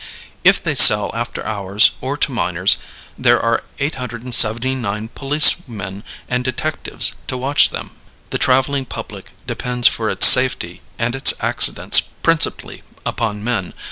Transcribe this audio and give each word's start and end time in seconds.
If 0.43 0.63
they 0.63 0.73
sell 0.73 1.11
after 1.13 1.45
hours 1.45 1.91
or 2.01 2.17
to 2.17 2.31
minors, 2.31 2.77
there 3.19 3.39
are 3.39 3.63
879 3.77 5.09
policemen 5.09 6.03
and 6.27 6.43
detectives 6.43 7.17
to 7.27 7.37
watch 7.37 7.69
them. 7.69 7.91
The 8.31 8.39
traveling 8.39 8.85
public 8.85 9.29
depends 9.45 9.87
for 9.87 10.09
its 10.09 10.25
safety 10.25 10.81
and 10.97 11.13
its 11.13 11.35
accidents 11.39 12.01
principally 12.23 12.81
upon 13.05 13.43
men. 13.43 13.75